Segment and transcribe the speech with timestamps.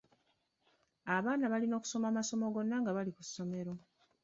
[1.15, 3.73] Abaana balina okusoma amasomo gonna nga bali ku ssomero.